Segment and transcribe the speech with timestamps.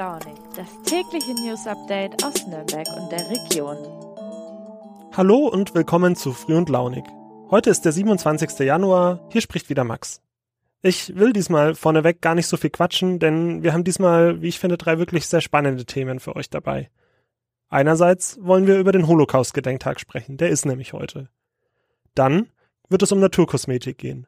[0.00, 3.76] Launig, das tägliche News Update aus Nürnberg und der Region.
[5.14, 7.04] Hallo und willkommen zu Früh und Launig.
[7.50, 8.60] Heute ist der 27.
[8.60, 10.22] Januar, hier spricht wieder Max.
[10.80, 14.58] Ich will diesmal vorneweg gar nicht so viel quatschen, denn wir haben diesmal, wie ich
[14.58, 16.88] finde, drei wirklich sehr spannende Themen für euch dabei.
[17.68, 21.28] Einerseits wollen wir über den Holocaust-Gedenktag sprechen, der ist nämlich heute.
[22.14, 22.48] Dann
[22.88, 24.26] wird es um Naturkosmetik gehen.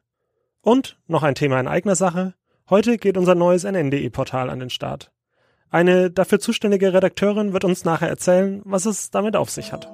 [0.61, 2.35] Und noch ein Thema in eigener Sache.
[2.69, 5.09] Heute geht unser neues NNDE-Portal an den Start.
[5.73, 9.91] Eine dafür zuständige Redakteurin wird uns nachher erzählen, was es damit auf sich hat.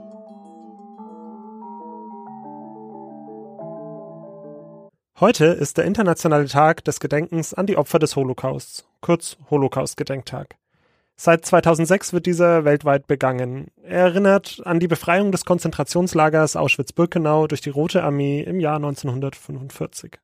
[5.22, 10.58] Heute ist der internationale Tag des Gedenkens an die Opfer des Holocausts, kurz Holocaust-Gedenktag.
[11.16, 13.68] Seit 2006 wird dieser weltweit begangen.
[13.82, 20.20] Er erinnert an die Befreiung des Konzentrationslagers Auschwitz-Birkenau durch die Rote Armee im Jahr 1945.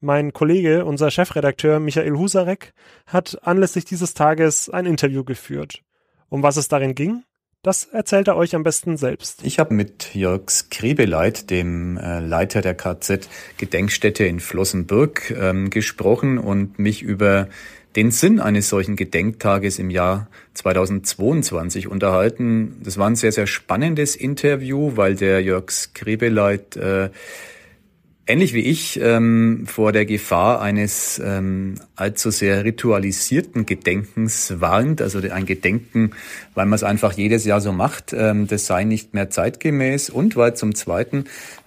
[0.00, 2.72] Mein Kollege, unser Chefredakteur Michael Husarek,
[3.06, 5.82] hat anlässlich dieses Tages ein Interview geführt.
[6.28, 7.22] Um was es darin ging,
[7.64, 9.40] das erzählt er euch am besten selbst.
[9.42, 16.36] Ich habe mit Jörg Skrebeleit, dem äh, Leiter der KZ Gedenkstätte in Flossenbürg, ähm, gesprochen
[16.36, 17.48] und mich über
[17.96, 22.80] den Sinn eines solchen Gedenktages im Jahr 2022 unterhalten.
[22.82, 27.08] Das war ein sehr, sehr spannendes Interview, weil der Jörg Skrebeleit äh,
[28.26, 35.18] ähnlich wie ich ähm, vor der Gefahr eines ähm, allzu sehr ritualisierten Gedenkens warnt, also
[35.18, 36.12] ein Gedenken,
[36.54, 40.36] weil man es einfach jedes Jahr so macht, ähm, das sei nicht mehr zeitgemäß und
[40.36, 41.24] weil zum Zweiten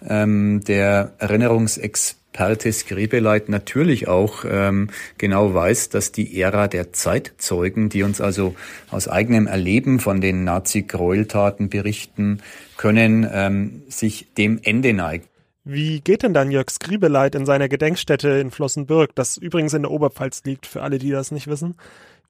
[0.08, 8.02] ähm, der Erinnerungsexperte Skribeleit natürlich auch ähm, genau weiß, dass die Ära der Zeitzeugen, die
[8.02, 8.56] uns also
[8.90, 12.42] aus eigenem Erleben von den Nazi-Gräueltaten berichten
[12.78, 15.30] können, ähm, sich dem Ende neigt.
[15.70, 19.92] Wie geht denn dann Jörg Skribeleit in seiner Gedenkstätte in Flossenbürg, das übrigens in der
[19.92, 21.76] Oberpfalz liegt, für alle, die das nicht wissen?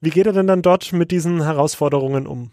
[0.00, 2.50] Wie geht er denn dann dort mit diesen Herausforderungen um?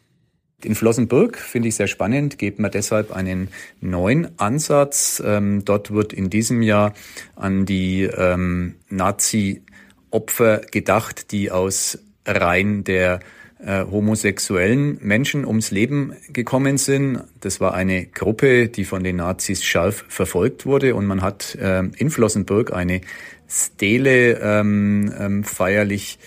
[0.63, 3.49] In Flossenbürg finde ich sehr spannend, geht man deshalb einen
[3.81, 5.23] neuen Ansatz.
[5.25, 6.93] Ähm, dort wird in diesem Jahr
[7.35, 13.21] an die ähm, Nazi-Opfer gedacht, die aus Reihen der
[13.59, 17.23] äh, homosexuellen Menschen ums Leben gekommen sind.
[17.39, 21.83] Das war eine Gruppe, die von den Nazis scharf verfolgt wurde und man hat äh,
[21.97, 23.01] in Flossenburg eine
[23.47, 26.19] Stele ähm, ähm, feierlich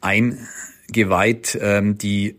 [0.00, 2.36] eingeweiht, ähm, die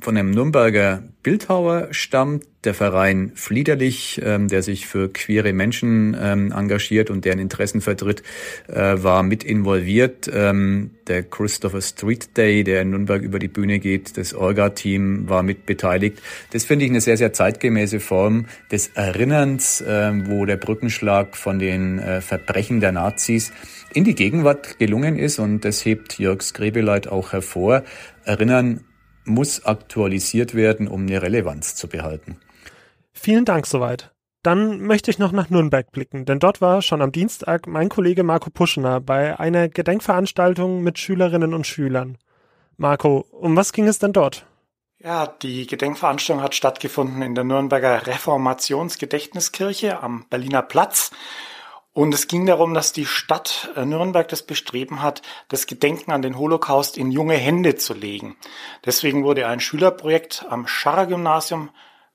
[0.00, 6.52] von einem Nürnberger Bildhauer stammt, der Verein Fliederlich, ähm, der sich für queere Menschen ähm,
[6.52, 8.22] engagiert und deren Interessen vertritt,
[8.68, 10.30] äh, war mit involviert.
[10.32, 15.42] Ähm, der Christopher Street Day, der in Nürnberg über die Bühne geht, das Orga-Team war
[15.42, 16.20] mit beteiligt.
[16.52, 21.58] Das finde ich eine sehr, sehr zeitgemäße Form des Erinnerns, äh, wo der Brückenschlag von
[21.58, 23.52] den äh, Verbrechen der Nazis
[23.94, 27.84] in die Gegenwart gelungen ist und das hebt Jörg Skrebeleit auch hervor.
[28.24, 28.80] Erinnern
[29.28, 32.38] muss aktualisiert werden, um eine Relevanz zu behalten.
[33.12, 34.12] Vielen Dank soweit.
[34.42, 38.22] Dann möchte ich noch nach Nürnberg blicken, denn dort war schon am Dienstag mein Kollege
[38.22, 42.18] Marco Puschner bei einer Gedenkveranstaltung mit Schülerinnen und Schülern.
[42.76, 44.46] Marco, um was ging es denn dort?
[45.00, 51.10] Ja, die Gedenkveranstaltung hat stattgefunden in der Nürnberger Reformationsgedächtniskirche am Berliner Platz.
[51.98, 56.22] Und es ging darum, dass die Stadt äh, Nürnberg das Bestreben hat, das Gedenken an
[56.22, 58.36] den Holocaust in junge Hände zu legen.
[58.84, 61.70] Deswegen wurde ein Schülerprojekt am Scharrer Gymnasium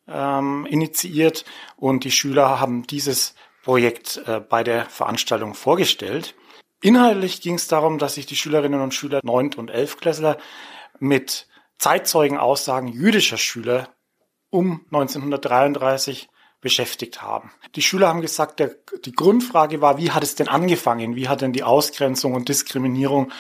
[0.07, 1.43] ähm, initiiert
[1.75, 6.33] und die Schüler haben dieses Projekt äh, bei der Veranstaltung vorgestellt.
[6.81, 9.55] Inhaltlich ging es darum, dass sich die Schülerinnen und Schüler 9.
[9.57, 9.97] und 11.
[9.97, 10.38] Klässler
[10.99, 13.89] mit Zeitzeugenaussagen jüdischer Schüler
[14.49, 16.29] um 1933
[16.63, 17.51] beschäftigt haben.
[17.75, 18.72] Die Schüler haben gesagt, der,
[19.06, 21.16] die Grundfrage war, wie hat es denn angefangen?
[21.16, 23.31] Wie hat denn die Ausgrenzung und Diskriminierung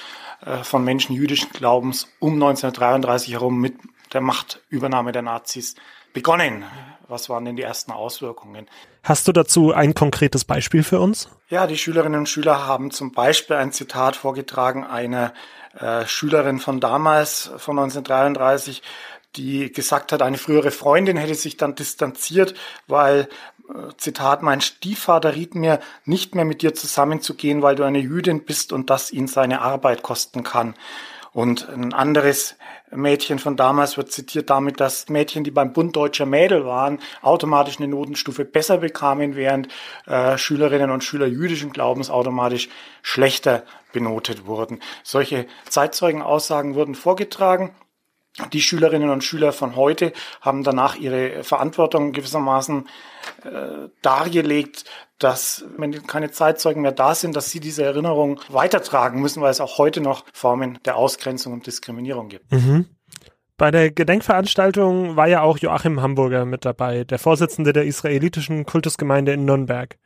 [0.45, 3.75] äh, von Menschen jüdischen Glaubens um 1933 herum mit
[4.13, 5.75] der Machtübernahme der Nazis
[6.13, 6.65] begonnen?
[7.07, 8.67] Was waren denn die ersten Auswirkungen?
[9.03, 11.29] Hast du dazu ein konkretes Beispiel für uns?
[11.49, 15.33] Ja, die Schülerinnen und Schüler haben zum Beispiel ein Zitat vorgetragen einer
[15.79, 18.81] äh, Schülerin von damals, von 1933,
[19.35, 22.53] die gesagt hat, eine frühere Freundin hätte sich dann distanziert,
[22.87, 23.27] weil,
[23.69, 28.45] äh, Zitat, mein Stiefvater riet mir, nicht mehr mit dir zusammenzugehen, weil du eine Jüdin
[28.45, 30.75] bist und das ihn seine Arbeit kosten kann.
[31.33, 32.55] Und ein anderes
[32.91, 37.79] Mädchen von damals wird zitiert damit, dass Mädchen, die beim Bund deutscher Mädel waren, automatisch
[37.79, 39.67] eine Notenstufe besser bekamen, während
[40.05, 42.69] äh, Schülerinnen und Schüler jüdischen Glaubens automatisch
[43.01, 43.63] schlechter
[43.93, 44.79] benotet wurden.
[45.01, 47.73] Solche Zeitzeugenaussagen wurden vorgetragen
[48.51, 52.87] die Schülerinnen und Schüler von heute haben danach ihre Verantwortung gewissermaßen
[53.43, 54.85] äh, dargelegt,
[55.19, 59.61] dass wenn keine Zeitzeugen mehr da sind, dass sie diese Erinnerung weitertragen müssen, weil es
[59.61, 62.51] auch heute noch Formen der Ausgrenzung und Diskriminierung gibt.
[62.51, 62.87] Mhm.
[63.57, 69.31] Bei der Gedenkveranstaltung war ja auch Joachim Hamburger mit dabei, der Vorsitzende der israelitischen Kultusgemeinde
[69.33, 69.97] in Nürnberg.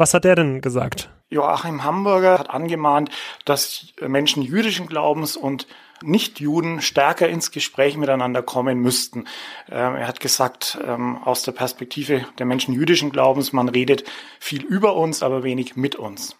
[0.00, 1.10] Was hat er denn gesagt?
[1.28, 3.10] Joachim Hamburger hat angemahnt,
[3.44, 5.66] dass Menschen jüdischen Glaubens und
[6.02, 9.26] Nichtjuden stärker ins Gespräch miteinander kommen müssten.
[9.68, 14.04] Ähm, er hat gesagt, ähm, aus der Perspektive der Menschen jüdischen Glaubens, man redet
[14.38, 16.34] viel über uns, aber wenig mit uns.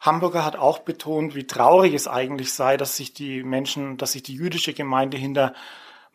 [0.00, 4.24] Hamburger hat auch betont, wie traurig es eigentlich sei, dass sich die Menschen, dass sich
[4.24, 5.54] die jüdische Gemeinde hinter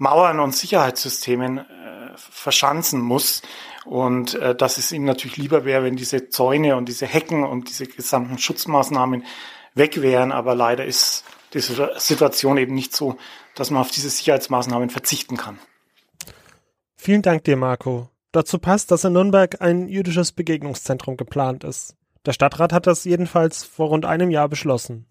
[0.02, 1.64] Mauern und Sicherheitssystemen äh,
[2.16, 3.44] verschanzen muss
[3.86, 7.70] und äh, dass es ihm natürlich lieber wäre, wenn diese Zäune und diese Hecken und
[7.70, 9.24] diese gesamten Schutzmaßnahmen
[9.76, 13.18] weg wären, aber leider ist die Situation eben nicht so,
[13.54, 15.60] dass man auf diese Sicherheitsmaßnahmen verzichten kann.
[16.96, 18.10] Vielen Dank dir, Marco.
[18.32, 21.96] Dazu passt, dass in Nürnberg ein jüdisches Begegnungszentrum geplant ist.
[22.26, 25.06] Der Stadtrat hat das jedenfalls vor rund einem Jahr beschlossen.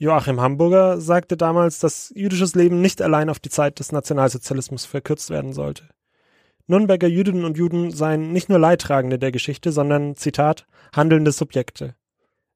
[0.00, 5.28] Joachim Hamburger sagte damals, dass jüdisches Leben nicht allein auf die Zeit des Nationalsozialismus verkürzt
[5.28, 5.88] werden sollte.
[6.68, 11.96] Nürnberger Jüdinnen und Juden seien nicht nur Leidtragende der Geschichte, sondern, Zitat, handelnde Subjekte.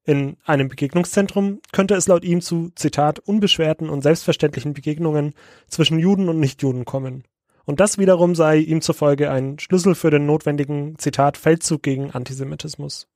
[0.05, 5.33] In einem Begegnungszentrum könnte es laut ihm zu, Zitat, unbeschwerten und selbstverständlichen Begegnungen
[5.67, 7.23] zwischen Juden und Nichtjuden kommen.
[7.65, 13.07] Und das wiederum sei ihm zufolge ein Schlüssel für den notwendigen, Zitat, Feldzug gegen Antisemitismus.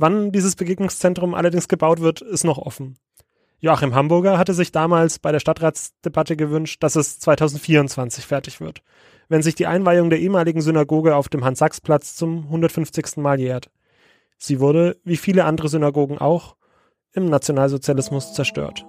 [0.00, 2.96] Wann dieses Begegnungszentrum allerdings gebaut wird, ist noch offen.
[3.58, 8.82] Joachim Hamburger hatte sich damals bei der Stadtratsdebatte gewünscht, dass es 2024 fertig wird,
[9.28, 13.16] wenn sich die Einweihung der ehemaligen Synagoge auf dem Hans-Sachs-Platz zum 150.
[13.16, 13.70] Mal jährt.
[14.38, 16.54] Sie wurde, wie viele andere Synagogen auch,
[17.12, 18.86] im Nationalsozialismus zerstört.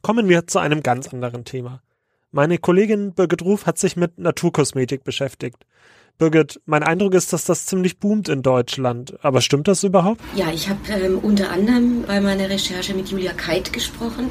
[0.00, 1.82] Kommen wir zu einem ganz anderen Thema.
[2.30, 5.66] Meine Kollegin Birgit Ruf hat sich mit Naturkosmetik beschäftigt.
[6.18, 9.14] Birgit, mein Eindruck ist, dass das ziemlich boomt in Deutschland.
[9.22, 10.20] Aber stimmt das überhaupt?
[10.36, 14.30] Ja, ich habe ähm, unter anderem bei meiner Recherche mit Julia Keit gesprochen.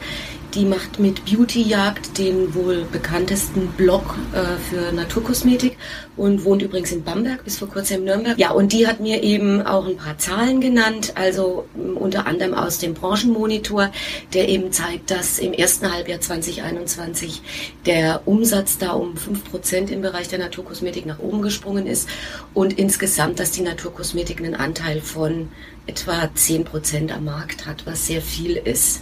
[0.56, 4.04] Die macht mit Beautyjagd den wohl bekanntesten Blog
[4.34, 5.78] äh, für Naturkosmetik
[6.16, 8.38] und wohnt übrigens in Bamberg, bis vor kurzem in Nürnberg.
[8.38, 12.54] Ja, und die hat mir eben auch ein paar Zahlen genannt, also ähm, unter anderem
[12.54, 13.92] aus dem Branchenmonitor,
[14.36, 17.42] der eben zeigt, dass im ersten Halbjahr 2021
[17.88, 22.08] der Umsatz da um fünf Prozent im Bereich der Naturkosmetik nach oben gesprungen ist
[22.54, 25.50] und insgesamt, dass die Naturkosmetik einen Anteil von
[25.88, 29.02] etwa zehn Prozent am Markt hat, was sehr viel ist.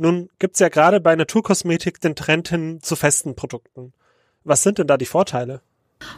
[0.00, 3.92] Nun gibt's ja gerade bei Naturkosmetik den Trend hin zu festen Produkten.
[4.44, 5.60] Was sind denn da die Vorteile?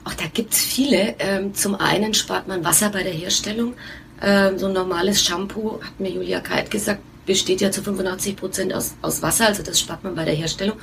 [0.04, 1.16] Ach, da gibt's viele.
[1.18, 3.74] Ähm, zum einen spart man Wasser bei der Herstellung.
[4.22, 8.74] Ähm, so ein normales Shampoo, hat mir Julia Keit gesagt, besteht ja zu 85 Prozent
[8.74, 10.76] aus, aus Wasser, also das spart man bei der Herstellung.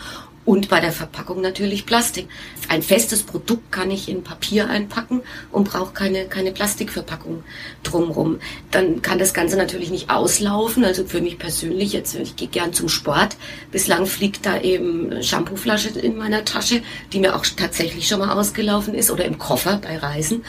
[0.45, 2.27] Und bei der Verpackung natürlich Plastik.
[2.69, 5.21] Ein festes Produkt kann ich in Papier einpacken
[5.51, 7.43] und brauche keine, keine Plastikverpackung
[7.83, 8.39] drumrum.
[8.71, 10.85] Dann kann das Ganze natürlich nicht auslaufen.
[10.85, 13.35] Also für mich persönlich, jetzt ich gehe gern zum Sport.
[13.71, 16.81] Bislang fliegt da eben Shampooflasche in meiner Tasche,
[17.13, 20.43] die mir auch tatsächlich schon mal ausgelaufen ist oder im Koffer bei Reisen.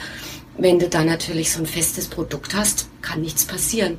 [0.61, 3.99] Wenn du da natürlich so ein festes Produkt hast, kann nichts passieren.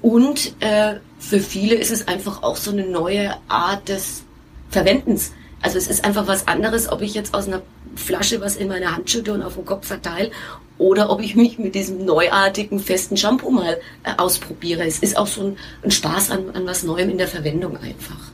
[0.00, 4.22] Und äh, für viele ist es einfach auch so eine neue Art des
[4.70, 5.32] Verwendens.
[5.60, 7.60] Also es ist einfach was anderes, ob ich jetzt aus einer
[7.94, 10.30] Flasche was in meine Hand schütte und auf den Kopf verteile
[10.78, 14.86] oder ob ich mich mit diesem neuartigen festen Shampoo mal äh, ausprobiere.
[14.86, 18.32] Es ist auch so ein, ein Spaß an, an was Neuem in der Verwendung einfach.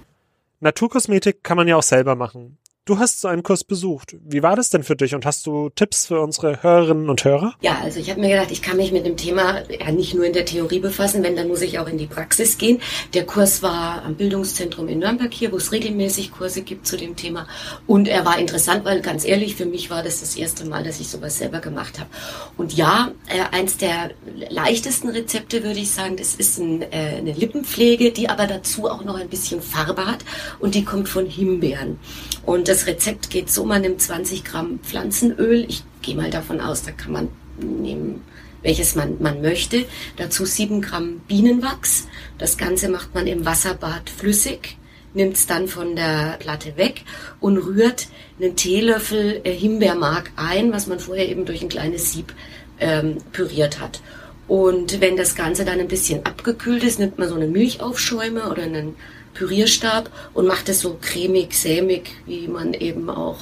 [0.61, 2.57] Naturkosmetik kann man ja auch selber machen.
[2.87, 4.15] Du hast so einen Kurs besucht.
[4.27, 7.55] Wie war das denn für dich und hast du Tipps für unsere Hörerinnen und Hörer?
[7.63, 10.27] Ja, also ich habe mir gedacht, ich kann mich mit dem Thema ja nicht nur
[10.27, 12.83] in der Theorie befassen, wenn, dann muss ich auch in die Praxis gehen.
[13.15, 17.17] Der Kurs war am Bildungszentrum in Nürnberg hier, wo es regelmäßig Kurse gibt zu dem
[17.17, 17.47] Thema.
[17.87, 21.01] Und er war interessant, weil ganz ehrlich, für mich war das das erste Mal, dass
[21.01, 22.11] ich sowas selber gemacht habe.
[22.59, 24.11] Und ja, äh, eins der
[24.51, 29.05] leichtesten Rezepte würde ich sagen, das ist ein, äh, eine Lippenpflege, die aber dazu auch
[29.05, 30.19] noch ein bisschen Farbe hat
[30.61, 31.99] und die kommt von Himbeeren.
[32.45, 35.65] Und das Rezept geht so, man nimmt 20 Gramm Pflanzenöl.
[35.69, 38.21] Ich gehe mal davon aus, da kann man nehmen,
[38.63, 39.85] welches man, man möchte.
[40.17, 42.09] Dazu 7 Gramm Bienenwachs.
[42.37, 44.77] Das Ganze macht man im Wasserbad flüssig,
[45.15, 47.05] nimmt es dann von der Platte weg
[47.39, 48.09] und rührt
[48.41, 52.35] einen Teelöffel äh, Himbeermark ein, was man vorher eben durch ein kleines Sieb
[52.81, 54.01] ähm, püriert hat.
[54.49, 58.65] Und wenn das Ganze dann ein bisschen abgekühlt ist, nimmt man so eine Milchaufschäume oder
[58.65, 58.97] einen
[59.35, 63.39] Pürierstab und macht es so cremig, sämig, wie man eben auch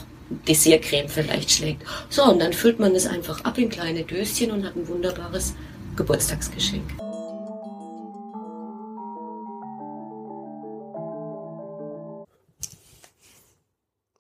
[0.49, 1.83] Dessertcreme vielleicht schlägt.
[2.09, 5.55] So, und dann füllt man es einfach ab in kleine Döschen und hat ein wunderbares
[5.97, 6.91] Geburtstagsgeschenk.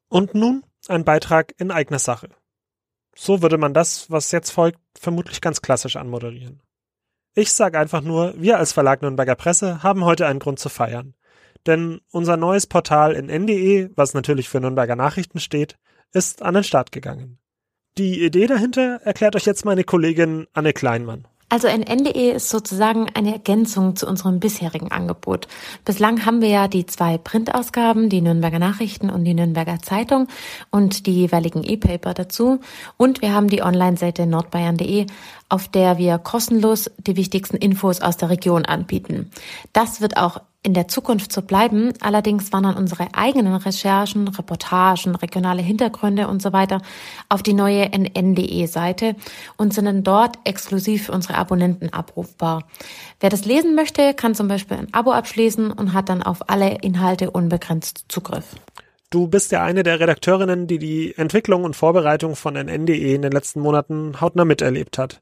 [0.09, 2.29] Und nun ein Beitrag in eigener Sache.
[3.17, 6.61] So würde man das, was jetzt folgt, vermutlich ganz klassisch anmoderieren.
[7.35, 11.14] Ich sage einfach nur, wir als Verlag Nürnberger Presse haben heute einen Grund zu feiern.
[11.66, 15.76] Denn unser neues Portal in NDE, was natürlich für Nürnberger Nachrichten steht,
[16.12, 17.38] ist an den Start gegangen.
[17.99, 21.26] Die Idee dahinter erklärt euch jetzt meine Kollegin Anne Kleinmann.
[21.52, 25.49] Also ein NDE ist sozusagen eine Ergänzung zu unserem bisherigen Angebot.
[25.85, 30.28] Bislang haben wir ja die zwei Printausgaben, die Nürnberger Nachrichten und die Nürnberger Zeitung
[30.71, 32.61] und die jeweiligen E-Paper dazu.
[32.97, 35.04] Und wir haben die Online-Seite nordbayern.de,
[35.50, 39.31] auf der wir kostenlos die wichtigsten Infos aus der Region anbieten.
[39.75, 41.92] Das wird auch in der Zukunft so bleiben.
[42.00, 46.81] Allerdings wandern unsere eigenen Recherchen, Reportagen, regionale Hintergründe und so weiter
[47.28, 49.16] auf die neue nn.de-Seite
[49.57, 52.62] und sind dann dort exklusiv für unsere Abonnenten abrufbar.
[53.21, 56.78] Wer das lesen möchte, kann zum Beispiel ein Abo abschließen und hat dann auf alle
[56.83, 58.54] Inhalte unbegrenzt Zugriff.
[59.11, 63.33] Du bist ja eine der Redakteurinnen, die die Entwicklung und Vorbereitung von nn.de in den
[63.33, 65.21] letzten Monaten hautnah miterlebt hat.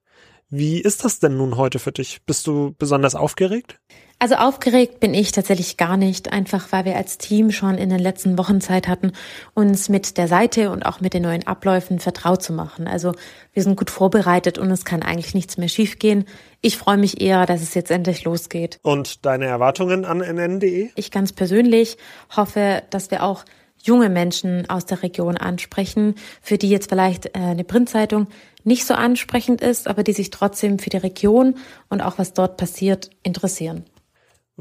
[0.50, 2.22] Wie ist das denn nun heute für dich?
[2.26, 3.78] Bist du besonders aufgeregt?
[4.18, 8.00] Also aufgeregt bin ich tatsächlich gar nicht, einfach weil wir als Team schon in den
[8.00, 9.12] letzten Wochen Zeit hatten,
[9.54, 12.88] uns mit der Seite und auch mit den neuen Abläufen vertraut zu machen.
[12.88, 13.14] Also
[13.54, 16.26] wir sind gut vorbereitet und es kann eigentlich nichts mehr schiefgehen.
[16.60, 18.78] Ich freue mich eher, dass es jetzt endlich losgeht.
[18.82, 20.90] Und deine Erwartungen an nn.de?
[20.96, 21.96] Ich ganz persönlich
[22.36, 23.44] hoffe, dass wir auch
[23.82, 28.28] junge Menschen aus der Region ansprechen, für die jetzt vielleicht äh, eine Printzeitung
[28.64, 31.56] nicht so ansprechend ist, aber die sich trotzdem für die Region
[31.88, 33.84] und auch was dort passiert interessieren.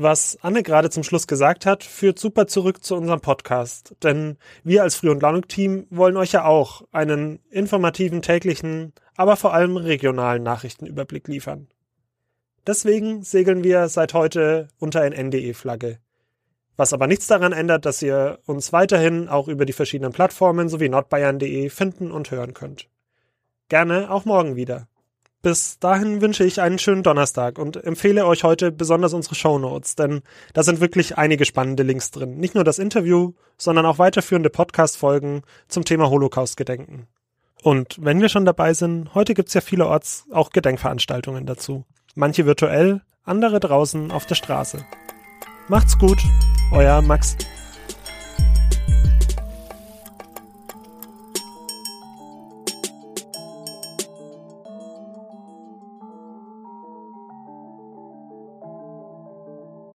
[0.01, 3.95] Was Anne gerade zum Schluss gesagt hat, führt super zurück zu unserem Podcast.
[4.01, 9.53] Denn wir als Früh- und Launung-Team wollen euch ja auch einen informativen, täglichen, aber vor
[9.53, 11.67] allem regionalen Nachrichtenüberblick liefern.
[12.65, 15.99] Deswegen segeln wir seit heute unter ein NDE-Flagge.
[16.79, 20.87] Was aber nichts daran ändert, dass ihr uns weiterhin auch über die verschiedenen Plattformen sowie
[20.87, 22.87] nordbayern.de finden und hören könnt.
[23.67, 24.87] Gerne auch morgen wieder.
[25.41, 29.95] Bis dahin wünsche ich einen schönen Donnerstag und empfehle euch heute besonders unsere Show Notes,
[29.95, 30.21] denn
[30.53, 32.37] da sind wirklich einige spannende Links drin.
[32.37, 37.07] Nicht nur das Interview, sondern auch weiterführende Podcast-Folgen zum Thema Holocaust-Gedenken.
[37.61, 41.83] Und wenn wir schon dabei sind, heute gibt's ja vielerorts auch Gedenkveranstaltungen dazu.
[42.15, 44.85] Manche virtuell, andere draußen auf der Straße.
[45.67, 46.19] Macht's gut,
[46.71, 47.35] euer Max.